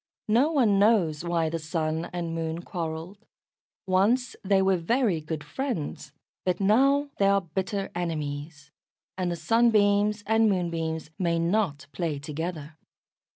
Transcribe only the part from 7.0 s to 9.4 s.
they are bitter enemies, and the